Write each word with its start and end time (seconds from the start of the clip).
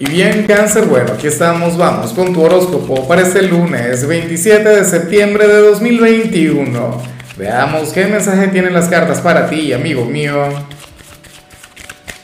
Y 0.00 0.08
bien, 0.08 0.44
cáncer, 0.46 0.84
bueno, 0.84 1.14
aquí 1.14 1.26
estamos, 1.26 1.76
vamos 1.76 2.12
con 2.12 2.32
tu 2.32 2.40
horóscopo 2.40 3.08
para 3.08 3.22
este 3.22 3.42
lunes 3.42 4.06
27 4.06 4.68
de 4.68 4.84
septiembre 4.84 5.48
de 5.48 5.58
2021. 5.58 7.02
Veamos 7.36 7.92
qué 7.92 8.06
mensaje 8.06 8.46
tienen 8.46 8.74
las 8.74 8.86
cartas 8.86 9.20
para 9.20 9.50
ti, 9.50 9.72
amigo 9.72 10.04
mío. 10.04 10.44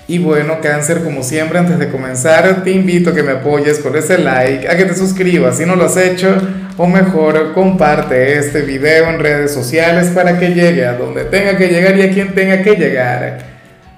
Y 0.07 0.19
bueno, 0.19 0.61
cáncer, 0.63 1.03
como 1.03 1.25
siempre, 1.25 1.59
antes 1.59 1.81
de 1.81 1.89
comenzar, 1.89 2.63
te 2.63 2.71
invito 2.71 3.11
a 3.11 3.15
que 3.15 3.25
me 3.25 3.33
apoyes 3.33 3.81
con 3.81 3.97
ese 3.97 4.19
like, 4.19 4.69
a 4.69 4.77
que 4.77 4.85
te 4.85 4.95
suscribas 4.95 5.57
si 5.57 5.67
no 5.67 5.75
lo 5.75 5.87
has 5.87 5.97
hecho, 5.97 6.33
o 6.77 6.87
mejor, 6.87 7.55
comparte 7.55 8.39
este 8.39 8.61
video 8.61 9.11
en 9.11 9.19
redes 9.19 9.53
sociales 9.53 10.11
para 10.15 10.39
que 10.39 10.51
llegue 10.55 10.87
a 10.87 10.93
donde 10.93 11.25
tenga 11.25 11.57
que 11.57 11.67
llegar 11.67 11.99
y 11.99 12.03
a 12.03 12.11
quien 12.13 12.37
tenga 12.37 12.63
que 12.63 12.77
llegar. 12.77 13.39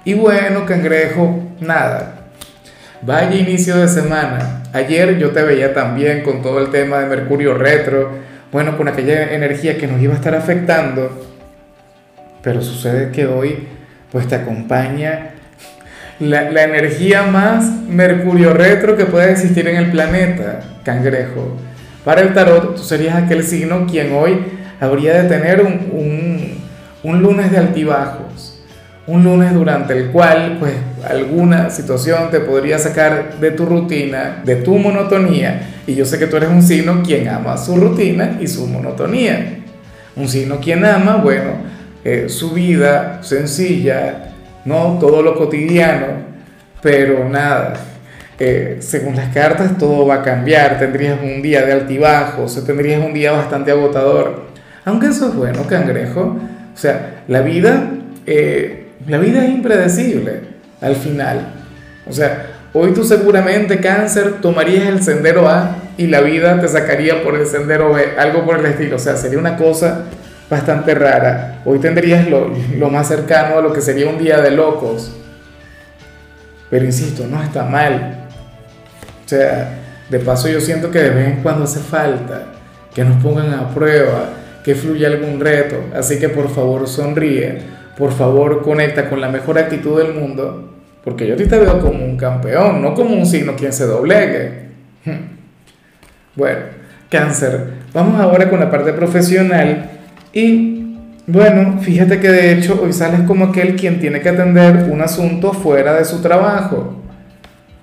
Y 0.03 0.15
bueno, 0.15 0.65
cangrejo, 0.65 1.43
nada, 1.59 2.16
Vaya 3.01 3.35
inicio 3.35 3.77
de 3.77 3.87
semana. 3.87 4.63
Ayer 4.73 5.17
yo 5.17 5.31
te 5.31 5.43
veía 5.43 5.73
también 5.73 6.23
con 6.23 6.41
todo 6.41 6.59
el 6.59 6.71
tema 6.71 6.99
de 6.99 7.05
Mercurio 7.05 7.53
retro, 7.53 8.11
bueno, 8.51 8.75
con 8.75 8.87
aquella 8.87 9.33
energía 9.33 9.77
que 9.77 9.87
nos 9.87 10.01
iba 10.01 10.13
a 10.13 10.17
estar 10.17 10.33
afectando. 10.35 11.27
Pero 12.41 12.61
sucede 12.61 13.11
que 13.11 13.27
hoy 13.27 13.67
pues 14.11 14.27
te 14.27 14.35
acompaña 14.35 15.31
la, 16.19 16.63
energía 16.63 17.23
más 17.23 17.69
Mercurio 17.87 18.53
retro 18.53 18.97
que 18.97 19.05
puede 19.05 19.31
existir 19.31 19.67
en 19.67 19.77
el 19.77 19.91
planeta, 19.91 20.61
cangrejo. 20.83 21.55
Para 22.03 22.21
el 22.21 22.33
tarot 22.33 22.75
tú 22.75 22.83
serías 22.83 23.15
aquel 23.15 23.43
signo 23.43 23.85
quien 23.85 24.13
hoy 24.13 24.39
habría 24.79 25.21
de 25.21 25.29
tener 25.29 25.61
un, 25.61 25.89
un, 25.91 26.57
un 27.03 27.21
lunes 27.21 27.51
de 27.51 27.57
altibajos 27.57 28.57
un 29.07 29.23
lunes 29.23 29.53
durante 29.53 29.97
el 29.97 30.07
cual 30.11 30.57
pues 30.59 30.73
alguna 31.05 31.69
situación 31.69 32.29
te 32.31 32.39
podría 32.39 32.79
sacar 32.79 33.39
de 33.39 33.51
tu 33.51 33.65
rutina, 33.65 34.41
de 34.43 34.57
tu 34.57 34.77
monotonía. 34.77 35.81
Y 35.85 35.95
yo 35.95 36.05
sé 36.05 36.19
que 36.19 36.27
tú 36.27 36.37
eres 36.37 36.49
un 36.49 36.63
signo 36.63 37.01
quien 37.03 37.27
ama 37.27 37.57
su 37.57 37.75
rutina 37.75 38.37
y 38.39 38.47
su 38.47 38.67
monotonía. 38.67 39.59
Un 40.15 40.27
signo 40.27 40.59
quien 40.59 40.83
ama, 40.85 41.17
bueno, 41.17 41.51
eh, 42.03 42.27
su 42.29 42.51
vida 42.51 43.19
sencilla, 43.21 44.33
no 44.65 44.97
todo 44.99 45.21
lo 45.21 45.35
cotidiano, 45.35 46.07
pero 46.81 47.27
nada. 47.29 47.73
Eh, 48.39 48.77
según 48.79 49.15
las 49.15 49.33
cartas 49.33 49.77
todo 49.77 50.05
va 50.05 50.15
a 50.15 50.23
cambiar, 50.23 50.77
tendrías 50.77 51.19
un 51.21 51.41
día 51.41 51.65
de 51.65 51.73
altibajos, 51.73 52.63
tendrías 52.65 53.03
un 53.03 53.13
día 53.13 53.31
bastante 53.31 53.71
agotador. 53.71 54.47
Aunque 54.85 55.07
eso 55.07 55.29
es 55.29 55.35
bueno, 55.35 55.63
cangrejo. 55.67 56.37
O 56.73 56.77
sea, 56.77 57.23
la 57.27 57.41
vida 57.41 57.91
eh, 58.27 58.87
la 59.07 59.19
vida 59.19 59.45
es 59.45 59.51
impredecible 59.51 60.56
al 60.81 60.95
final. 60.95 61.53
O 62.09 62.13
sea, 62.13 62.47
hoy 62.73 62.93
tú 62.93 63.03
seguramente 63.03 63.79
cáncer 63.79 64.41
tomarías 64.41 64.87
el 64.87 65.03
sendero 65.03 65.47
A 65.47 65.75
y 65.97 66.07
la 66.07 66.21
vida 66.21 66.59
te 66.59 66.67
sacaría 66.67 67.23
por 67.23 67.35
el 67.35 67.45
sendero 67.45 67.93
B, 67.93 68.15
algo 68.17 68.45
por 68.45 68.59
el 68.59 68.65
estilo. 68.65 68.97
O 68.97 68.99
sea, 68.99 69.17
sería 69.17 69.39
una 69.39 69.57
cosa 69.57 70.03
bastante 70.49 70.93
rara. 70.93 71.61
Hoy 71.65 71.79
tendrías 71.79 72.27
lo, 72.29 72.51
lo 72.77 72.89
más 72.89 73.07
cercano 73.07 73.57
a 73.57 73.61
lo 73.61 73.73
que 73.73 73.81
sería 73.81 74.09
un 74.09 74.17
día 74.17 74.39
de 74.39 74.51
locos. 74.51 75.11
Pero 76.69 76.85
insisto, 76.85 77.25
no 77.27 77.41
está 77.41 77.63
mal. 77.63 78.27
O 79.25 79.29
sea, 79.29 79.79
de 80.09 80.19
paso 80.19 80.47
yo 80.47 80.61
siento 80.61 80.89
que 80.91 80.99
de 80.99 81.09
vez 81.09 81.27
en 81.27 81.43
cuando 81.43 81.65
hace 81.65 81.79
falta 81.79 82.43
que 82.93 83.03
nos 83.03 83.21
pongan 83.21 83.53
a 83.53 83.69
prueba, 83.69 84.29
que 84.63 84.75
fluya 84.75 85.07
algún 85.07 85.39
reto. 85.39 85.77
Así 85.95 86.19
que 86.19 86.29
por 86.29 86.49
favor 86.49 86.87
sonríe 86.87 87.76
por 87.97 88.11
favor 88.11 88.61
conecta 88.61 89.09
con 89.09 89.19
la 89.19 89.29
mejor 89.29 89.57
actitud 89.57 90.01
del 90.01 90.13
mundo, 90.13 90.73
porque 91.03 91.25
yo 91.25 91.33
a 91.33 91.37
ti 91.37 91.45
te 91.45 91.57
veo 91.57 91.79
como 91.79 92.05
un 92.05 92.15
campeón, 92.15 92.81
no 92.81 92.93
como 92.93 93.15
un 93.15 93.25
signo 93.25 93.55
quien 93.55 93.73
se 93.73 93.85
doblegue. 93.85 94.67
Bueno, 96.35 96.59
cáncer, 97.09 97.69
vamos 97.93 98.19
ahora 98.21 98.49
con 98.49 98.59
la 98.59 98.69
parte 98.69 98.93
profesional 98.93 99.89
y 100.31 100.95
bueno, 101.25 101.79
fíjate 101.81 102.19
que 102.19 102.29
de 102.29 102.53
hecho 102.53 102.79
hoy 102.81 102.93
sales 102.93 103.21
como 103.21 103.45
aquel 103.45 103.75
quien 103.75 103.99
tiene 103.99 104.21
que 104.21 104.29
atender 104.29 104.87
un 104.89 105.01
asunto 105.01 105.51
fuera 105.51 105.95
de 105.95 106.05
su 106.05 106.21
trabajo. 106.21 107.01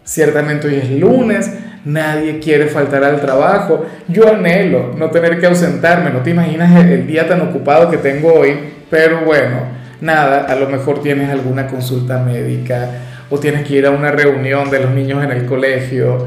Ciertamente 0.05 0.69
hoy 0.69 0.77
es 0.77 0.91
lunes, 0.91 1.51
nadie 1.85 2.39
quiere 2.39 2.67
faltar 2.67 3.03
al 3.03 3.21
trabajo. 3.21 3.85
Yo 4.07 4.33
anhelo 4.33 4.95
no 4.97 5.11
tener 5.11 5.41
que 5.41 5.47
ausentarme, 5.47 6.11
no 6.11 6.21
te 6.21 6.31
imaginas 6.31 6.85
el 6.85 7.07
día 7.07 7.27
tan 7.27 7.41
ocupado 7.41 7.91
que 7.91 7.97
tengo 7.97 8.33
hoy, 8.33 8.57
pero 8.89 9.25
bueno, 9.25 9.75
nada, 10.05 10.45
a 10.45 10.55
lo 10.55 10.69
mejor 10.69 11.03
tienes 11.03 11.31
alguna 11.31 11.67
consulta 11.67 12.19
médica 12.19 12.91
o 13.31 13.39
tienes 13.39 13.67
que 13.67 13.77
ir 13.77 13.87
a 13.87 13.91
una 13.91 14.11
reunión 14.11 14.71
de 14.71 14.81
los 14.81 14.91
niños 14.91 15.25
en 15.25 15.33
el 15.33 15.47
colegio 15.47 16.27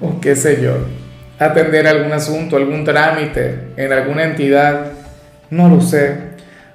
o, 0.00 0.20
qué 0.20 0.34
sé 0.34 0.62
yo, 0.62 0.78
atender 1.38 1.86
algún 1.86 2.12
asunto, 2.12 2.56
algún 2.56 2.84
trámite 2.84 3.68
en 3.76 3.92
alguna 3.92 4.24
entidad, 4.24 4.92
no 5.50 5.68
lo 5.68 5.80
sé. 5.80 6.32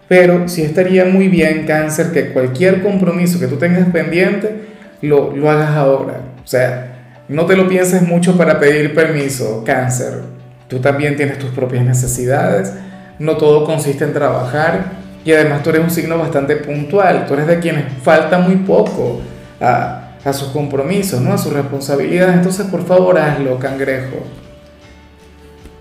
Pero 0.08 0.48
sí 0.48 0.62
estaría 0.62 1.06
muy 1.06 1.28
bien, 1.28 1.66
cáncer, 1.66 2.12
que 2.12 2.30
cualquier 2.30 2.82
compromiso 2.82 3.40
que 3.40 3.48
tú 3.48 3.58
tengas 3.58 3.90
pendiente, 3.90 4.68
lo, 5.02 5.36
lo 5.36 5.50
hagas 5.50 5.72
ahora. 5.72 6.22
O 6.44 6.48
sea, 6.48 7.24
no 7.28 7.46
te 7.46 7.58
lo 7.58 7.68
pienses 7.68 8.04
mucho 8.04 8.38
para 8.38 8.60
pedir 8.60 8.94
permiso, 8.96 9.64
cáncer. 9.66 10.22
Tú 10.68 10.80
también 10.80 11.16
tienes 11.18 11.40
tus 11.40 11.50
propias 11.50 11.84
necesidades. 11.84 12.74
No 13.20 13.38
todo 13.38 13.66
consiste 13.66 14.06
en 14.06 14.14
trabajar 14.14 15.07
y 15.28 15.34
además 15.34 15.62
tú 15.62 15.72
eres 15.72 15.82
un 15.82 15.92
signo 15.92 16.18
bastante 16.18 16.56
puntual, 16.56 17.26
tú 17.28 17.34
eres 17.34 17.48
de 17.48 17.60
quienes 17.60 17.84
falta 18.02 18.38
muy 18.38 18.56
poco 18.56 19.20
a, 19.60 20.12
a 20.24 20.32
sus 20.32 20.48
compromisos, 20.52 21.20
¿no? 21.20 21.34
a 21.34 21.38
sus 21.38 21.52
responsabilidades. 21.52 22.36
Entonces, 22.36 22.66
por 22.68 22.86
favor, 22.86 23.20
hazlo, 23.20 23.60
cangrejo. 23.60 24.24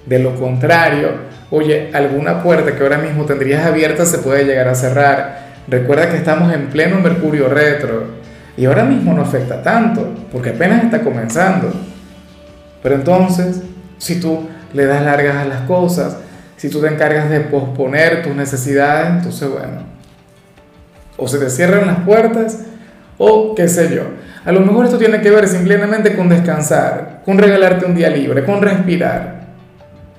De 0.04 0.18
lo 0.18 0.34
contrario, 0.34 1.10
oye, 1.52 1.92
alguna 1.94 2.42
puerta 2.42 2.74
que 2.74 2.82
ahora 2.82 2.98
mismo 2.98 3.24
tendrías 3.24 3.64
abierta 3.64 4.04
se 4.04 4.18
puede 4.18 4.44
llegar 4.44 4.66
a 4.66 4.74
cerrar. 4.74 5.46
Recuerda 5.68 6.10
que 6.10 6.16
estamos 6.16 6.52
en 6.52 6.66
pleno 6.66 6.98
Mercurio 6.98 7.48
retro 7.48 8.16
y 8.56 8.64
ahora 8.64 8.82
mismo 8.82 9.14
no 9.14 9.22
afecta 9.22 9.62
tanto 9.62 10.12
porque 10.32 10.50
apenas 10.50 10.82
está 10.82 11.02
comenzando. 11.02 11.72
Pero 12.82 12.96
entonces, 12.96 13.62
si 13.98 14.18
tú 14.18 14.48
le 14.74 14.86
das 14.86 15.04
largas 15.04 15.36
a 15.36 15.44
las 15.44 15.60
cosas, 15.68 16.16
si 16.56 16.70
tú 16.70 16.80
te 16.80 16.88
encargas 16.88 17.30
de 17.30 17.40
posponer 17.40 18.22
tus 18.22 18.34
necesidades, 18.34 19.10
entonces 19.10 19.48
bueno, 19.48 19.82
o 21.16 21.28
se 21.28 21.38
te 21.38 21.50
cierran 21.50 21.86
las 21.86 22.00
puertas 22.00 22.58
o 23.18 23.54
qué 23.54 23.68
sé 23.68 23.94
yo. 23.94 24.02
A 24.44 24.52
lo 24.52 24.60
mejor 24.60 24.84
esto 24.84 24.98
tiene 24.98 25.20
que 25.20 25.30
ver 25.30 25.48
simplemente 25.48 26.14
con 26.14 26.28
descansar, 26.28 27.22
con 27.24 27.38
regalarte 27.38 27.84
un 27.84 27.94
día 27.94 28.10
libre, 28.10 28.44
con 28.44 28.62
respirar. 28.62 29.46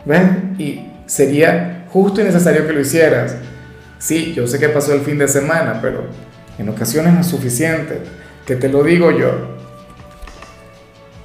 ¿Ves? 0.05 0.21
Y 0.57 0.85
sería 1.05 1.85
justo 1.89 2.21
y 2.21 2.25
necesario 2.25 2.67
que 2.67 2.73
lo 2.73 2.81
hicieras. 2.81 3.35
Sí, 3.99 4.33
yo 4.35 4.45
sé 4.47 4.59
que 4.59 4.69
pasó 4.69 4.93
el 4.93 5.01
fin 5.01 5.17
de 5.17 5.27
semana, 5.27 5.79
pero 5.81 6.05
en 6.57 6.69
ocasiones 6.69 7.13
no 7.13 7.21
es 7.21 7.27
suficiente, 7.27 7.99
que 8.45 8.55
te 8.55 8.69
lo 8.69 8.83
digo 8.83 9.11
yo. 9.11 9.57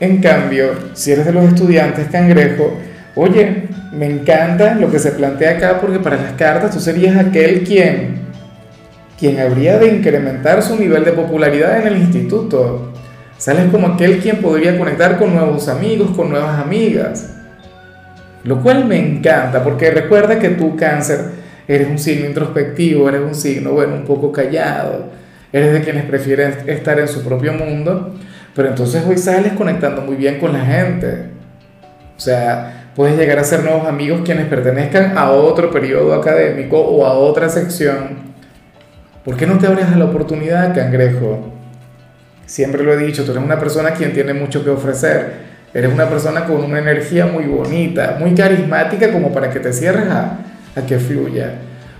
En 0.00 0.20
cambio, 0.20 0.72
si 0.94 1.12
eres 1.12 1.26
de 1.26 1.32
los 1.32 1.44
estudiantes 1.44 2.08
cangrejo, 2.08 2.76
oye, 3.14 3.68
me 3.92 4.06
encanta 4.06 4.74
lo 4.74 4.90
que 4.90 4.98
se 4.98 5.12
plantea 5.12 5.58
acá 5.58 5.78
porque 5.80 5.98
para 5.98 6.16
las 6.16 6.32
cartas 6.32 6.70
tú 6.70 6.80
serías 6.80 7.16
aquel 7.16 7.62
quien, 7.62 8.22
quien 9.18 9.38
habría 9.38 9.78
de 9.78 9.88
incrementar 9.88 10.62
su 10.62 10.76
nivel 10.78 11.04
de 11.04 11.12
popularidad 11.12 11.78
en 11.80 11.88
el 11.88 11.98
instituto. 11.98 12.92
Sales 13.36 13.70
como 13.70 13.88
aquel 13.88 14.18
quien 14.18 14.38
podría 14.38 14.78
conectar 14.78 15.18
con 15.18 15.34
nuevos 15.34 15.68
amigos, 15.68 16.12
con 16.16 16.30
nuevas 16.30 16.58
amigas. 16.58 17.34
Lo 18.44 18.62
cual 18.62 18.86
me 18.86 18.98
encanta 18.98 19.62
porque 19.62 19.90
recuerda 19.90 20.38
que 20.38 20.50
tú 20.50 20.74
cáncer 20.74 21.42
eres 21.68 21.88
un 21.88 21.98
signo 21.98 22.26
introspectivo, 22.26 23.08
eres 23.08 23.20
un 23.20 23.34
signo, 23.34 23.72
bueno, 23.72 23.94
un 23.94 24.04
poco 24.04 24.32
callado, 24.32 25.10
eres 25.52 25.72
de 25.72 25.82
quienes 25.82 26.04
prefieren 26.06 26.54
estar 26.66 26.98
en 26.98 27.08
su 27.08 27.22
propio 27.22 27.52
mundo, 27.52 28.14
pero 28.54 28.68
entonces 28.68 29.04
hoy 29.06 29.18
sales 29.18 29.52
conectando 29.52 30.00
muy 30.02 30.16
bien 30.16 30.40
con 30.40 30.52
la 30.52 30.64
gente. 30.64 31.26
O 32.16 32.20
sea, 32.20 32.81
Puedes 32.94 33.16
llegar 33.16 33.38
a 33.38 33.44
ser 33.44 33.64
nuevos 33.64 33.86
amigos 33.86 34.20
quienes 34.22 34.46
pertenezcan 34.46 35.16
a 35.16 35.30
otro 35.30 35.70
periodo 35.70 36.12
académico 36.12 36.78
o 36.78 37.06
a 37.06 37.14
otra 37.14 37.48
sección. 37.48 38.32
¿Por 39.24 39.36
qué 39.36 39.46
no 39.46 39.56
te 39.56 39.66
abres 39.66 39.86
a 39.86 39.96
la 39.96 40.04
oportunidad, 40.04 40.74
cangrejo? 40.74 41.52
Siempre 42.44 42.82
lo 42.82 42.92
he 42.92 42.98
dicho, 42.98 43.24
tú 43.24 43.30
eres 43.30 43.42
una 43.42 43.58
persona 43.58 43.92
quien 43.92 44.12
tiene 44.12 44.34
mucho 44.34 44.62
que 44.62 44.68
ofrecer. 44.68 45.52
Eres 45.72 45.90
una 45.90 46.06
persona 46.06 46.44
con 46.44 46.62
una 46.62 46.80
energía 46.80 47.24
muy 47.24 47.44
bonita, 47.44 48.16
muy 48.20 48.34
carismática 48.34 49.10
como 49.10 49.32
para 49.32 49.48
que 49.48 49.60
te 49.60 49.72
cierres 49.72 50.08
a, 50.08 50.40
a 50.76 50.86
que 50.86 50.98
fluya. 50.98 51.54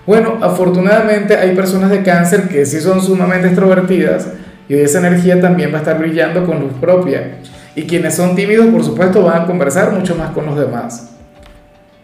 Bueno, 0.06 0.38
afortunadamente 0.42 1.36
hay 1.36 1.54
personas 1.56 1.88
de 1.90 2.02
cáncer 2.02 2.48
que 2.48 2.66
sí 2.66 2.80
son 2.80 3.00
sumamente 3.00 3.46
extrovertidas 3.46 4.28
y 4.68 4.74
esa 4.74 4.98
energía 4.98 5.40
también 5.40 5.72
va 5.72 5.76
a 5.76 5.80
estar 5.80 5.98
brillando 5.98 6.44
con 6.44 6.60
luz 6.60 6.72
propia. 6.78 7.38
Y 7.74 7.84
quienes 7.84 8.14
son 8.14 8.36
tímidos, 8.36 8.66
por 8.66 8.84
supuesto, 8.84 9.22
van 9.22 9.42
a 9.42 9.46
conversar 9.46 9.92
mucho 9.92 10.14
más 10.14 10.30
con 10.30 10.46
los 10.46 10.58
demás. 10.58 11.10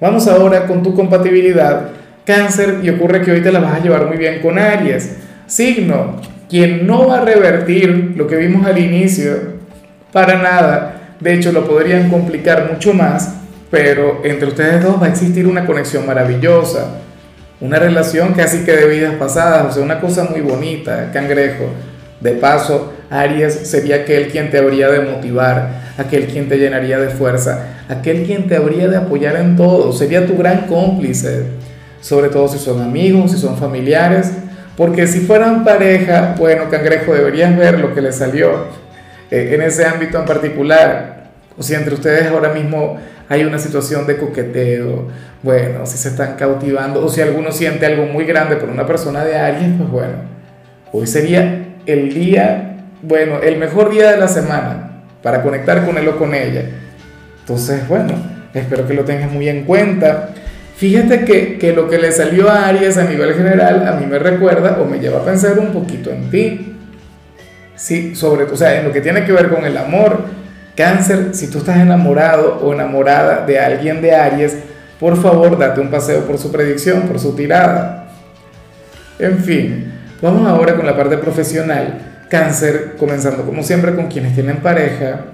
Vamos 0.00 0.26
ahora 0.28 0.66
con 0.66 0.82
tu 0.82 0.94
compatibilidad. 0.94 1.90
Cáncer, 2.24 2.80
y 2.82 2.90
ocurre 2.90 3.22
que 3.22 3.32
hoy 3.32 3.40
te 3.40 3.50
la 3.50 3.58
vas 3.58 3.74
a 3.74 3.82
llevar 3.82 4.06
muy 4.06 4.16
bien 4.16 4.40
con 4.40 4.58
Aries. 4.58 5.16
Signo, 5.46 6.16
quien 6.48 6.86
no 6.86 7.08
va 7.08 7.18
a 7.18 7.24
revertir 7.24 8.14
lo 8.16 8.26
que 8.26 8.36
vimos 8.36 8.66
al 8.66 8.78
inicio, 8.78 9.58
para 10.12 10.36
nada. 10.42 11.14
De 11.20 11.34
hecho, 11.34 11.52
lo 11.52 11.66
podrían 11.66 12.10
complicar 12.10 12.70
mucho 12.72 12.94
más, 12.94 13.34
pero 13.70 14.20
entre 14.24 14.48
ustedes 14.48 14.82
dos 14.82 15.00
va 15.00 15.06
a 15.06 15.10
existir 15.10 15.46
una 15.46 15.66
conexión 15.66 16.06
maravillosa, 16.06 17.00
una 17.60 17.78
relación 17.78 18.34
casi 18.34 18.64
que 18.64 18.72
de 18.72 18.88
vidas 18.88 19.14
pasadas, 19.14 19.66
o 19.66 19.72
sea, 19.72 19.82
una 19.82 20.00
cosa 20.00 20.24
muy 20.24 20.40
bonita, 20.40 21.10
cangrejo. 21.12 21.64
De 22.20 22.32
paso, 22.32 22.92
Aries 23.10 23.54
sería 23.54 23.96
aquel 23.96 24.28
quien 24.28 24.50
te 24.50 24.58
habría 24.58 24.90
de 24.90 25.00
motivar, 25.00 25.70
aquel 25.96 26.26
quien 26.26 26.48
te 26.48 26.58
llenaría 26.58 26.98
de 26.98 27.10
fuerza, 27.10 27.76
aquel 27.88 28.24
quien 28.24 28.48
te 28.48 28.56
habría 28.56 28.88
de 28.88 28.96
apoyar 28.96 29.36
en 29.36 29.56
todo, 29.56 29.92
sería 29.92 30.26
tu 30.26 30.36
gran 30.36 30.66
cómplice, 30.66 31.44
sobre 32.00 32.28
todo 32.28 32.48
si 32.48 32.58
son 32.58 32.82
amigos, 32.82 33.30
si 33.30 33.38
son 33.38 33.56
familiares, 33.56 34.32
porque 34.76 35.06
si 35.06 35.20
fueran 35.20 35.64
pareja, 35.64 36.34
bueno, 36.38 36.68
cangrejo, 36.70 37.14
deberías 37.14 37.56
ver 37.56 37.78
lo 37.78 37.94
que 37.94 38.00
le 38.00 38.12
salió 38.12 38.66
eh, 39.30 39.50
en 39.54 39.62
ese 39.62 39.84
ámbito 39.84 40.18
en 40.18 40.24
particular, 40.24 41.28
o 41.56 41.62
si 41.62 41.74
entre 41.74 41.94
ustedes 41.94 42.26
ahora 42.26 42.52
mismo 42.52 42.98
hay 43.28 43.44
una 43.44 43.58
situación 43.58 44.06
de 44.08 44.16
coqueteo, 44.16 45.06
bueno, 45.42 45.86
si 45.86 45.98
se 45.98 46.08
están 46.08 46.34
cautivando, 46.34 47.04
o 47.04 47.08
si 47.08 47.20
alguno 47.20 47.52
siente 47.52 47.86
algo 47.86 48.06
muy 48.06 48.24
grande 48.24 48.56
por 48.56 48.68
una 48.68 48.86
persona 48.86 49.24
de 49.24 49.36
Aries, 49.36 49.74
pues 49.78 49.90
bueno, 49.90 50.14
hoy 50.92 51.06
sería 51.06 51.67
el 51.88 52.12
día, 52.12 52.84
bueno, 53.02 53.40
el 53.42 53.56
mejor 53.56 53.90
día 53.90 54.10
de 54.10 54.18
la 54.18 54.28
semana 54.28 55.02
para 55.22 55.42
conectar 55.42 55.84
con 55.84 55.96
él 55.98 56.06
o 56.08 56.18
con 56.18 56.34
ella. 56.34 56.64
Entonces, 57.40 57.86
bueno, 57.88 58.14
espero 58.52 58.86
que 58.86 58.94
lo 58.94 59.04
tengas 59.04 59.30
muy 59.32 59.48
en 59.48 59.64
cuenta. 59.64 60.30
Fíjate 60.76 61.24
que, 61.24 61.58
que, 61.58 61.72
lo 61.72 61.88
que 61.88 61.98
le 61.98 62.12
salió 62.12 62.48
a 62.50 62.68
Aries 62.68 62.98
a 62.98 63.04
nivel 63.04 63.34
general 63.34 63.88
a 63.88 63.92
mí 63.92 64.06
me 64.06 64.18
recuerda 64.18 64.78
o 64.80 64.84
me 64.84 65.00
lleva 65.00 65.20
a 65.20 65.24
pensar 65.24 65.58
un 65.58 65.72
poquito 65.72 66.10
en 66.10 66.30
ti. 66.30 66.76
Sí, 67.74 68.14
sobre 68.14 68.44
o 68.44 68.56
sea, 68.56 68.78
en 68.78 68.84
lo 68.84 68.92
que 68.92 69.00
tiene 69.00 69.24
que 69.24 69.32
ver 69.32 69.48
con 69.48 69.64
el 69.64 69.76
amor. 69.76 70.24
Cáncer, 70.76 71.30
si 71.32 71.50
tú 71.50 71.58
estás 71.58 71.78
enamorado 71.78 72.60
o 72.62 72.72
enamorada 72.72 73.44
de 73.44 73.58
alguien 73.58 74.00
de 74.00 74.14
Aries, 74.14 74.56
por 75.00 75.20
favor 75.20 75.58
date 75.58 75.80
un 75.80 75.90
paseo 75.90 76.20
por 76.20 76.38
su 76.38 76.52
predicción, 76.52 77.02
por 77.02 77.18
su 77.18 77.34
tirada. 77.34 78.08
En 79.18 79.38
fin, 79.38 79.97
Vamos 80.20 80.48
ahora 80.48 80.74
con 80.74 80.84
la 80.84 80.96
parte 80.96 81.16
profesional. 81.16 82.24
Cáncer, 82.28 82.96
comenzando 82.98 83.44
como 83.44 83.62
siempre 83.62 83.94
con 83.94 84.08
quienes 84.08 84.34
tienen 84.34 84.56
pareja. 84.56 85.26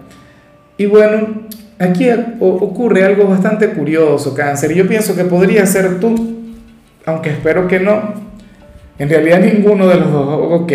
Y 0.76 0.86
bueno, 0.86 1.46
aquí 1.78 2.08
ocurre 2.38 3.04
algo 3.04 3.26
bastante 3.26 3.70
curioso, 3.70 4.34
cáncer. 4.34 4.74
Yo 4.74 4.86
pienso 4.86 5.16
que 5.16 5.24
podría 5.24 5.64
ser 5.64 6.00
tú, 6.00 6.14
aunque 7.06 7.30
espero 7.30 7.66
que 7.66 7.80
no. 7.80 8.14
En 8.98 9.08
realidad 9.08 9.40
ninguno 9.40 9.88
de 9.88 9.96
los 9.96 10.12
dos. 10.12 10.60
Ok, 10.60 10.72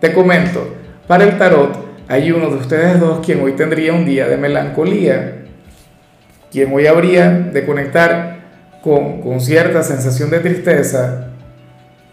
te 0.00 0.12
comento. 0.12 0.76
Para 1.08 1.24
el 1.24 1.36
tarot 1.36 1.76
hay 2.08 2.30
uno 2.30 2.48
de 2.48 2.56
ustedes 2.56 3.00
dos 3.00 3.24
quien 3.26 3.42
hoy 3.42 3.52
tendría 3.52 3.92
un 3.92 4.04
día 4.04 4.28
de 4.28 4.36
melancolía. 4.36 5.38
Quien 6.52 6.72
hoy 6.72 6.86
habría 6.86 7.28
de 7.30 7.66
conectar 7.66 8.40
con, 8.82 9.20
con 9.20 9.40
cierta 9.40 9.82
sensación 9.82 10.30
de 10.30 10.38
tristeza 10.38 11.31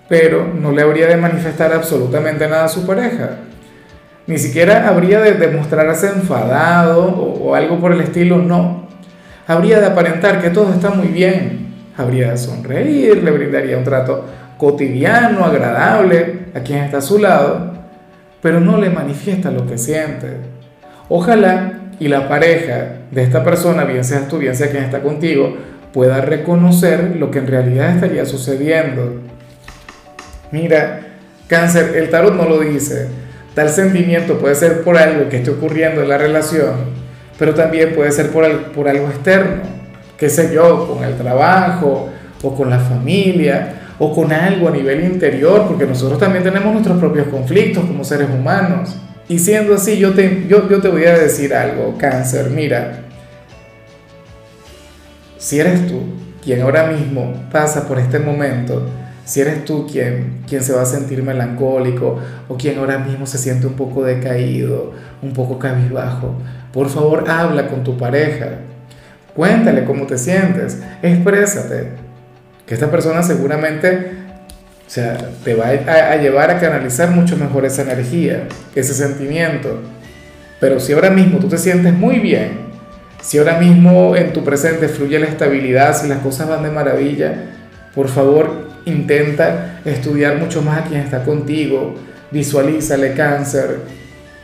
pero 0.10 0.52
no 0.60 0.72
le 0.72 0.82
habría 0.82 1.08
de 1.08 1.16
manifestar 1.16 1.72
absolutamente 1.72 2.48
nada 2.48 2.66
a 2.66 2.68
su 2.68 2.86
pareja. 2.86 3.38
Ni 4.26 4.38
siquiera 4.40 4.90
habría 4.90 5.22
de 5.22 5.34
demostrarse 5.34 6.08
enfadado 6.08 7.06
o, 7.06 7.56
algo 7.56 7.80
por 7.80 7.94
el 7.94 8.02
estilo, 8.02 8.40
no. 8.40 8.88
Habría 9.48 9.80
de 9.80 9.86
aparentar 9.86 10.42
que 10.42 10.50
todo 10.50 10.74
está 10.74 10.90
muy 10.90 11.08
bien. 11.08 11.70
Habría 11.96 12.32
de 12.32 12.38
sonreír, 12.38 13.24
le 13.24 13.32
brindaría 13.32 13.78
un 13.78 13.84
trato 13.84 14.26
cotidiano, 14.58 15.46
agradable 15.46 16.48
a 16.56 16.60
quien 16.60 16.80
está 16.80 16.98
a 16.98 17.02
su 17.02 17.20
lado, 17.20 17.74
pero 18.42 18.60
no 18.60 18.78
le 18.78 18.90
manifiesta 18.90 19.52
lo 19.52 19.66
que 19.66 19.78
siente. 19.78 20.38
Ojalá 21.08 21.74
y 22.00 22.08
la 22.08 22.28
pareja 22.28 22.94
de 23.12 23.24
esta 23.24 23.44
persona, 23.44 23.84
bien 23.84 24.04
seas 24.04 24.28
tú, 24.28 24.38
bien 24.38 24.56
sea 24.56 24.70
quien 24.70 24.84
está 24.84 25.02
contigo, 25.02 25.56
pueda 25.94 26.22
reconocer 26.22 27.16
lo 27.18 27.32
que 27.32 27.40
en 27.40 27.48
realidad 27.48 27.96
estaría 27.96 28.26
sucediendo 28.26 29.22
Mira, 30.52 31.02
cáncer, 31.48 31.96
el 31.96 32.10
tarot 32.10 32.36
no 32.36 32.48
lo 32.48 32.60
dice. 32.60 33.08
Tal 33.54 33.70
sentimiento 33.70 34.38
puede 34.40 34.56
ser 34.56 34.84
por 34.84 34.98
algo 34.98 35.30
que 35.30 35.38
esté 35.38 35.52
ocurriendo 35.52 36.02
en 36.02 36.10
la 36.10 36.18
relación, 36.18 36.76
pero 37.38 37.54
también 37.54 37.94
puede 37.96 38.12
ser 38.12 38.30
por, 38.30 38.46
algo 38.46 39.08
externo, 39.08 39.64
qué 40.18 40.30
sé 40.30 40.54
yo, 40.54 40.88
con 40.88 41.04
el 41.04 41.16
trabajo 41.16 42.10
o 42.42 42.56
con 42.56 42.70
la 42.70 42.80
familia 42.80 43.76
o 44.00 44.14
con 44.14 44.32
algo 44.32 44.70
a 44.70 44.72
nivel 44.72 45.04
interior, 45.04 45.68
porque 45.68 45.86
nosotros 45.86 46.20
también 46.20 46.44
tenemos 46.44 46.72
nuestros 46.72 46.98
propios 47.00 47.28
conflictos 47.28 47.84
como 47.86 48.04
seres 48.04 48.30
humanos. 48.30 48.96
Y 49.28 49.40
siendo 49.40 49.76
así, 49.76 49.98
yo 49.98 50.14
te 50.14 50.88
voy 50.90 51.06
a 51.06 51.18
decir 51.18 51.54
algo, 51.54 51.96
cáncer, 51.98 52.50
mira, 52.50 53.10
si 55.40 55.58
eres 55.60 55.88
tú 55.88 56.02
quien 56.44 56.62
ahora 56.62 56.88
mismo 56.88 57.34
pasa 57.52 57.88
por 57.88 57.98
este 57.98 58.20
momento, 58.20 58.86
si 59.30 59.42
eres 59.42 59.64
tú 59.64 59.86
quien, 59.86 60.42
quien 60.48 60.64
se 60.64 60.74
va 60.74 60.82
a 60.82 60.86
sentir 60.88 61.22
melancólico 61.22 62.18
o 62.48 62.58
quien 62.58 62.80
ahora 62.80 62.98
mismo 62.98 63.28
se 63.28 63.38
siente 63.38 63.68
un 63.68 63.74
poco 63.74 64.04
decaído, 64.04 64.94
un 65.22 65.34
poco 65.34 65.60
cabizbajo, 65.60 66.34
por 66.74 66.90
favor 66.90 67.30
habla 67.30 67.68
con 67.68 67.84
tu 67.84 67.96
pareja. 67.96 68.48
Cuéntale 69.36 69.86
cómo 69.86 70.08
te 70.08 70.18
sientes, 70.18 70.82
exprésate. 71.04 71.90
Que 72.66 72.74
esta 72.74 72.90
persona 72.90 73.22
seguramente 73.22 74.14
o 74.88 74.90
sea, 74.90 75.16
te 75.44 75.54
va 75.54 75.66
a, 75.68 76.14
a 76.14 76.16
llevar 76.16 76.50
a 76.50 76.60
canalizar 76.60 77.12
mucho 77.12 77.38
mejor 77.38 77.66
esa 77.66 77.84
energía, 77.84 78.48
ese 78.74 78.96
sentimiento. 78.96 79.80
Pero 80.60 80.80
si 80.80 80.94
ahora 80.94 81.12
mismo 81.12 81.38
tú 81.38 81.48
te 81.48 81.60
sientes 81.60 81.94
muy 81.94 82.18
bien, 82.18 82.62
si 83.22 83.38
ahora 83.38 83.60
mismo 83.60 84.16
en 84.16 84.34
tu 84.34 84.44
presente 84.44 84.88
fluye 84.88 85.20
la 85.20 85.28
estabilidad, 85.28 85.96
si 85.96 86.08
las 86.08 86.18
cosas 86.18 86.50
van 86.50 86.64
de 86.64 86.72
maravilla, 86.72 87.36
por 87.94 88.08
favor 88.08 88.69
intenta 88.90 89.82
estudiar 89.86 90.38
mucho 90.38 90.62
más 90.62 90.80
a 90.80 90.84
quien 90.84 91.02
está 91.02 91.24
contigo, 91.24 91.96
visualízale 92.32 93.14
cáncer, 93.14 93.80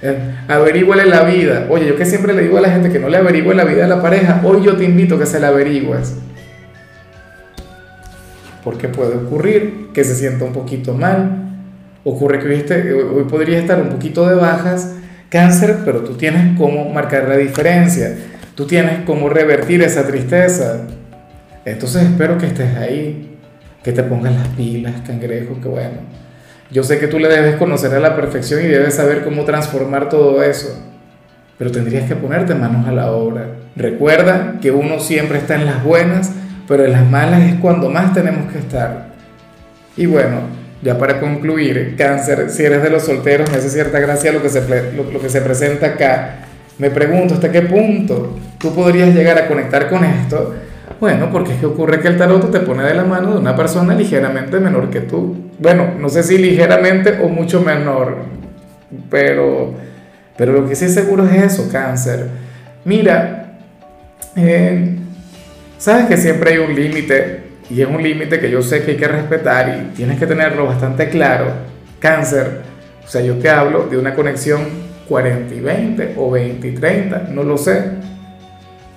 eh, 0.02 0.18
la 0.48 1.24
vida. 1.24 1.68
Oye, 1.70 1.88
yo 1.88 1.96
que 1.96 2.06
siempre 2.06 2.34
le 2.34 2.44
digo 2.44 2.58
a 2.58 2.62
la 2.62 2.70
gente 2.70 2.90
que 2.90 3.00
no 3.00 3.10
le 3.10 3.18
averigüe 3.18 3.56
la 3.56 3.64
vida 3.64 3.86
a 3.86 3.88
la 3.88 4.02
pareja, 4.02 4.42
hoy 4.44 4.64
yo 4.64 4.76
te 4.76 4.84
invito 4.84 5.16
a 5.16 5.20
que 5.20 5.26
se 5.26 5.40
la 5.40 5.48
averigües. 5.48 6.16
Porque 8.64 8.88
puede 8.88 9.16
ocurrir 9.16 9.90
que 9.94 10.04
se 10.04 10.16
sienta 10.16 10.46
un 10.46 10.54
poquito 10.54 10.94
mal, 10.94 11.52
ocurre 12.04 12.40
que 12.40 12.48
hoy, 12.48 12.92
hoy 13.16 13.24
podría 13.26 13.60
estar 13.60 13.82
un 13.82 13.90
poquito 13.90 14.28
de 14.28 14.36
bajas, 14.36 14.96
cáncer, 15.30 15.78
pero 15.86 16.02
tú 16.02 16.16
tienes 16.16 16.58
cómo 16.58 16.90
marcar 16.90 17.28
la 17.28 17.38
diferencia, 17.38 18.16
tú 18.56 18.66
tienes 18.66 19.06
cómo 19.06 19.30
revertir 19.30 19.82
esa 19.82 20.06
tristeza. 20.08 20.88
Entonces 21.66 22.04
espero 22.04 22.38
que 22.38 22.48
estés 22.48 22.76
ahí 22.78 23.35
que 23.86 23.94
te 23.94 24.02
pongas 24.02 24.34
las 24.34 24.48
pilas, 24.48 24.94
cangrejo, 25.06 25.62
que 25.62 25.68
bueno. 25.68 26.00
Yo 26.72 26.84
sé 26.84 26.98
que 26.98 27.06
tú 27.06 27.20
le 27.20 27.28
debes 27.28 27.58
conocer 27.58 27.94
a 27.94 28.00
la 28.00 28.16
perfección 28.16 28.66
y 28.66 28.68
debes 28.68 28.96
saber 28.96 29.24
cómo 29.24 29.46
transformar 29.46 30.10
todo 30.10 30.42
eso, 30.42 30.84
pero 31.60 31.70
tendrías 31.72 32.08
que 32.08 32.16
ponerte 32.16 32.56
manos 32.56 32.88
a 32.88 32.92
la 32.92 33.12
obra. 33.12 33.46
Recuerda 33.76 34.56
que 34.60 34.72
uno 34.72 35.00
siempre 35.00 35.38
está 35.38 35.54
en 35.54 35.68
las 35.68 35.84
buenas, 35.84 36.32
pero 36.68 36.84
en 36.84 36.94
las 36.94 37.06
malas 37.08 37.44
es 37.44 37.60
cuando 37.60 37.92
más 37.92 38.12
tenemos 38.12 38.52
que 38.52 38.58
estar. 38.58 39.10
Y 39.96 40.08
bueno, 40.08 40.40
ya 40.82 40.98
para 40.98 41.20
concluir, 41.20 41.94
cáncer, 41.96 42.50
si 42.50 42.64
eres 42.64 42.82
de 42.82 42.90
los 42.90 43.04
solteros, 43.04 43.52
me 43.52 43.58
hace 43.58 43.70
cierta 43.70 44.00
gracia 44.00 44.32
lo 44.32 44.42
que 44.42 44.50
se, 44.50 44.62
lo 44.96 45.22
que 45.22 45.30
se 45.30 45.42
presenta 45.42 45.86
acá. 45.86 46.38
Me 46.80 46.90
pregunto 46.90 47.36
hasta 47.36 47.52
qué 47.52 47.62
punto 47.62 48.36
tú 48.58 48.74
podrías 48.74 49.14
llegar 49.14 49.38
a 49.38 49.48
conectar 49.48 49.92
con 49.92 50.04
esto 50.04 50.56
bueno, 51.00 51.30
porque 51.32 51.54
es 51.54 51.60
que 51.60 51.66
ocurre 51.66 52.00
que 52.00 52.08
el 52.08 52.18
tarot 52.18 52.50
te 52.52 52.60
pone 52.62 52.84
de 52.84 52.94
la 52.94 53.04
mano 53.04 53.34
de 53.34 53.40
una 53.40 53.56
persona 53.56 53.94
ligeramente 53.94 54.60
menor 54.60 54.90
que 54.90 55.02
tú. 55.02 55.36
Bueno, 55.60 55.94
no 56.00 56.08
sé 56.10 56.24
si 56.24 56.38
ligeramente 56.38 57.20
o 57.22 57.28
mucho 57.28 57.62
menor, 57.62 58.18
pero, 59.10 59.74
pero 60.38 60.54
lo 60.54 60.68
que 60.68 60.76
sí 60.76 60.88
seguro 60.88 61.26
es 61.26 61.54
eso, 61.54 61.70
cáncer. 61.72 62.28
Mira, 62.86 63.58
eh, 64.38 64.98
sabes 65.78 66.06
que 66.06 66.18
siempre 66.18 66.54
hay 66.54 66.58
un 66.60 66.74
límite 66.74 67.44
y 67.70 67.82
es 67.82 67.88
un 67.88 68.02
límite 68.02 68.40
que 68.40 68.50
yo 68.50 68.62
sé 68.62 68.84
que 68.84 68.92
hay 68.92 68.98
que 68.98 69.08
respetar 69.08 69.78
y 69.78 69.96
tienes 69.96 70.18
que 70.18 70.28
tenerlo 70.28 70.66
bastante 70.66 71.10
claro. 71.10 71.48
Cáncer, 72.00 72.62
o 73.04 73.08
sea, 73.08 73.22
yo 73.22 73.36
te 73.36 73.50
hablo 73.50 73.88
de 73.88 73.98
una 73.98 74.14
conexión 74.14 74.62
40 75.10 75.56
y 75.56 75.60
20 75.60 76.14
o 76.18 76.32
20 76.32 76.68
y 76.68 76.72
30, 76.74 77.30
no 77.32 77.44
lo 77.44 77.58
sé 77.58 78.15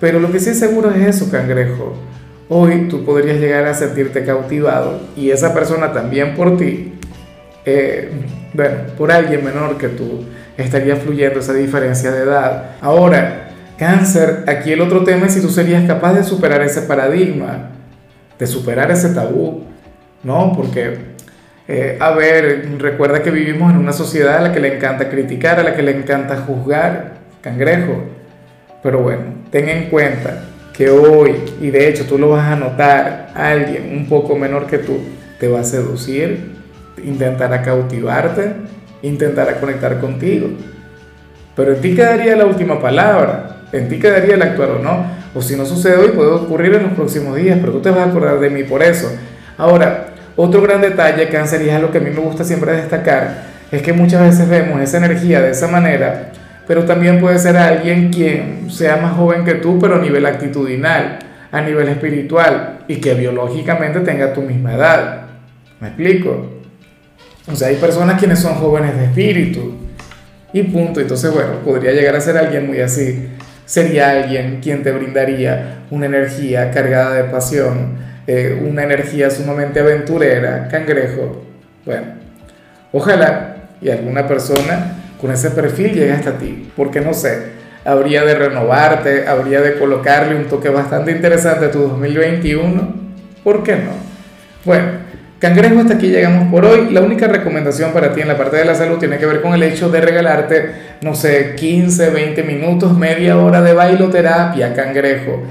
pero 0.00 0.20
lo 0.20 0.30
que 0.30 0.40
sí 0.40 0.50
es 0.50 0.58
seguro 0.58 0.90
es 0.90 1.16
eso, 1.16 1.30
cangrejo. 1.30 1.94
Hoy 2.48 2.88
tú 2.88 3.04
podrías 3.04 3.38
llegar 3.38 3.66
a 3.66 3.74
sentirte 3.74 4.24
cautivado 4.24 5.00
y 5.16 5.30
esa 5.30 5.52
persona 5.52 5.92
también 5.92 6.34
por 6.34 6.56
ti, 6.56 6.94
eh, 7.64 8.10
bueno, 8.54 8.76
por 8.96 9.12
alguien 9.12 9.44
menor 9.44 9.76
que 9.76 9.88
tú, 9.88 10.24
estaría 10.56 10.96
fluyendo 10.96 11.40
esa 11.40 11.52
diferencia 11.52 12.10
de 12.10 12.22
edad. 12.22 12.76
Ahora, 12.80 13.50
cáncer, 13.78 14.44
aquí 14.46 14.72
el 14.72 14.80
otro 14.80 15.04
tema 15.04 15.26
es 15.26 15.34
si 15.34 15.40
tú 15.40 15.50
serías 15.50 15.86
capaz 15.86 16.14
de 16.14 16.24
superar 16.24 16.62
ese 16.62 16.82
paradigma, 16.82 17.70
de 18.38 18.46
superar 18.46 18.90
ese 18.90 19.10
tabú, 19.10 19.64
¿no? 20.22 20.52
Porque, 20.56 20.98
eh, 21.68 21.96
a 22.00 22.10
ver, 22.12 22.68
recuerda 22.78 23.22
que 23.22 23.30
vivimos 23.30 23.72
en 23.72 23.78
una 23.78 23.92
sociedad 23.92 24.38
a 24.38 24.40
la 24.40 24.52
que 24.52 24.60
le 24.60 24.76
encanta 24.76 25.08
criticar, 25.08 25.60
a 25.60 25.62
la 25.62 25.74
que 25.74 25.82
le 25.82 25.96
encanta 25.96 26.36
juzgar, 26.36 27.18
cangrejo. 27.40 28.17
Pero 28.82 29.00
bueno, 29.00 29.22
ten 29.50 29.68
en 29.68 29.90
cuenta 29.90 30.44
que 30.72 30.90
hoy, 30.90 31.34
y 31.60 31.70
de 31.70 31.88
hecho 31.88 32.04
tú 32.04 32.18
lo 32.18 32.30
vas 32.30 32.46
a 32.52 32.56
notar, 32.56 33.32
alguien 33.34 33.90
un 33.92 34.08
poco 34.08 34.36
menor 34.36 34.66
que 34.66 34.78
tú 34.78 34.98
te 35.40 35.48
va 35.48 35.60
a 35.60 35.64
seducir, 35.64 36.56
intentará 37.02 37.62
cautivarte, 37.62 38.52
intentará 39.02 39.58
conectar 39.60 40.00
contigo. 40.00 40.48
Pero 41.56 41.74
en 41.74 41.80
ti 41.80 41.94
quedaría 41.94 42.36
la 42.36 42.46
última 42.46 42.80
palabra, 42.80 43.62
en 43.72 43.88
ti 43.88 43.98
quedaría 43.98 44.34
el 44.34 44.42
actuar 44.42 44.70
o 44.70 44.78
no. 44.78 45.18
O 45.34 45.42
si 45.42 45.56
no 45.56 45.66
sucede 45.66 45.96
hoy, 45.96 46.08
puede 46.08 46.30
ocurrir 46.30 46.74
en 46.74 46.84
los 46.84 46.92
próximos 46.92 47.36
días, 47.36 47.58
pero 47.60 47.72
tú 47.72 47.80
te 47.80 47.90
vas 47.90 48.00
a 48.00 48.04
acordar 48.04 48.40
de 48.40 48.48
mí 48.48 48.62
por 48.62 48.82
eso. 48.82 49.10
Ahora, 49.56 50.06
otro 50.36 50.62
gran 50.62 50.80
detalle, 50.80 51.28
cáncer, 51.28 51.62
y 51.62 51.68
es 51.68 51.74
algo 51.74 51.90
que 51.90 51.98
a 51.98 52.00
mí 52.00 52.10
me 52.10 52.20
gusta 52.20 52.44
siempre 52.44 52.72
destacar, 52.72 53.42
es 53.70 53.82
que 53.82 53.92
muchas 53.92 54.22
veces 54.22 54.48
vemos 54.48 54.80
esa 54.80 54.98
energía 54.98 55.42
de 55.42 55.50
esa 55.50 55.68
manera, 55.68 56.30
pero 56.68 56.84
también 56.84 57.18
puede 57.18 57.38
ser 57.38 57.56
alguien 57.56 58.10
quien 58.10 58.70
sea 58.70 58.98
más 58.98 59.16
joven 59.16 59.44
que 59.44 59.54
tú, 59.54 59.78
pero 59.80 59.96
a 59.96 59.98
nivel 59.98 60.26
actitudinal, 60.26 61.18
a 61.50 61.60
nivel 61.62 61.88
espiritual, 61.88 62.80
y 62.86 62.96
que 62.96 63.14
biológicamente 63.14 64.00
tenga 64.00 64.34
tu 64.34 64.42
misma 64.42 64.74
edad. 64.74 65.22
¿Me 65.80 65.88
explico? 65.88 66.60
O 67.50 67.56
sea, 67.56 67.68
hay 67.68 67.76
personas 67.76 68.18
quienes 68.18 68.40
son 68.40 68.56
jóvenes 68.56 68.94
de 68.96 69.06
espíritu, 69.06 69.74
y 70.52 70.62
punto. 70.64 71.00
Entonces, 71.00 71.32
bueno, 71.32 71.60
podría 71.64 71.92
llegar 71.92 72.14
a 72.16 72.20
ser 72.20 72.36
alguien 72.36 72.66
muy 72.66 72.80
así. 72.80 73.28
Sería 73.64 74.10
alguien 74.10 74.60
quien 74.62 74.82
te 74.82 74.92
brindaría 74.92 75.84
una 75.90 76.04
energía 76.04 76.70
cargada 76.70 77.14
de 77.14 77.24
pasión, 77.24 77.96
eh, 78.26 78.62
una 78.68 78.84
energía 78.84 79.30
sumamente 79.30 79.80
aventurera, 79.80 80.68
cangrejo. 80.68 81.44
Bueno, 81.86 82.08
ojalá 82.92 83.56
y 83.80 83.88
alguna 83.88 84.26
persona 84.26 84.97
con 85.20 85.30
ese 85.32 85.50
perfil 85.50 85.92
llegue 85.92 86.12
hasta 86.12 86.38
ti, 86.38 86.70
porque 86.76 87.00
no 87.00 87.14
sé, 87.14 87.58
habría 87.84 88.24
de 88.24 88.34
renovarte, 88.34 89.26
habría 89.26 89.60
de 89.60 89.78
colocarle 89.78 90.36
un 90.36 90.44
toque 90.44 90.68
bastante 90.68 91.10
interesante 91.12 91.66
a 91.66 91.70
tu 91.70 91.80
2021, 91.80 92.94
¿por 93.44 93.62
qué 93.62 93.76
no? 93.76 93.92
Bueno, 94.64 95.08
Cangrejo, 95.38 95.80
hasta 95.80 95.94
aquí 95.94 96.08
llegamos 96.08 96.50
por 96.50 96.64
hoy. 96.64 96.90
La 96.90 97.00
única 97.00 97.28
recomendación 97.28 97.92
para 97.92 98.12
ti 98.12 98.20
en 98.20 98.28
la 98.28 98.36
parte 98.36 98.56
de 98.56 98.64
la 98.64 98.74
salud 98.74 98.98
tiene 98.98 99.18
que 99.18 99.26
ver 99.26 99.40
con 99.40 99.54
el 99.54 99.62
hecho 99.62 99.88
de 99.88 100.00
regalarte, 100.00 100.72
no 101.00 101.14
sé, 101.14 101.54
15, 101.54 102.10
20 102.10 102.42
minutos, 102.42 102.98
media 102.98 103.38
hora 103.38 103.62
de 103.62 103.72
bailoterapia, 103.72 104.74
cangrejo 104.74 105.44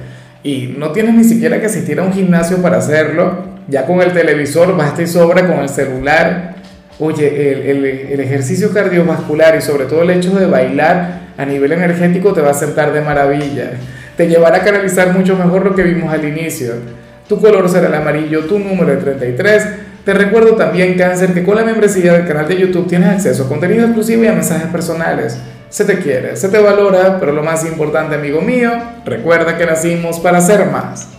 y 0.43 0.75
no 0.77 0.91
tienes 0.91 1.15
ni 1.15 1.23
siquiera 1.23 1.59
que 1.59 1.65
asistir 1.65 1.99
a 1.99 2.03
un 2.03 2.13
gimnasio 2.13 2.61
para 2.61 2.77
hacerlo, 2.77 3.43
ya 3.67 3.85
con 3.85 4.01
el 4.01 4.13
televisor 4.13 4.77
basta 4.77 5.01
y 5.01 5.07
sobra, 5.07 5.45
con 5.47 5.59
el 5.59 5.69
celular. 5.69 6.56
Oye, 6.99 7.69
el, 7.69 7.85
el, 7.85 8.19
ejercicio 8.19 8.73
cardiovascular 8.73 9.55
y 9.55 9.61
sobre 9.61 9.85
todo 9.85 10.01
el 10.01 10.09
hecho 10.09 10.31
de 10.31 10.47
bailar 10.47 11.27
a 11.37 11.45
nivel 11.45 11.71
energético 11.71 12.33
te 12.33 12.41
va 12.41 12.51
a 12.51 12.53
sentar 12.55 12.91
de 12.91 13.01
maravilla. 13.01 13.71
Te 14.15 14.27
llevará 14.27 14.57
a 14.57 14.63
canalizar 14.63 15.13
mucho 15.13 15.35
mejor 15.35 15.63
lo 15.63 15.75
que 15.75 15.83
vimos 15.83 16.11
al 16.11 16.25
inicio. 16.25 16.73
Tu 17.29 17.39
color 17.39 17.69
será 17.69 17.87
el 17.87 17.93
amarillo, 17.93 18.45
tu 18.45 18.57
número 18.57 18.93
es 18.93 18.99
33. 19.03 19.67
Te 20.03 20.13
recuerdo 20.13 20.55
también, 20.55 20.97
Cáncer, 20.97 21.33
que 21.33 21.43
con 21.43 21.55
la 21.55 21.63
membresía 21.63 22.13
del 22.13 22.25
canal 22.25 22.47
de 22.47 22.57
YouTube 22.57 22.87
tienes 22.87 23.09
acceso 23.09 23.43
a 23.43 23.47
contenido 23.47 23.83
exclusivo 23.83 24.23
y 24.23 24.27
a 24.27 24.33
mensajes 24.33 24.67
personales 24.67 25.37
se 25.69 25.85
te 25.85 25.99
quiere, 25.99 26.35
se 26.37 26.49
te 26.49 26.59
valora, 26.59 27.19
pero 27.19 27.33
lo 27.33 27.43
más 27.43 27.65
importante, 27.65 28.15
amigo 28.15 28.41
mío, 28.41 28.71
recuerda 29.05 29.57
que 29.57 29.65
nacimos 29.65 30.19
para 30.19 30.39
ser 30.39 30.65
más. 30.67 31.16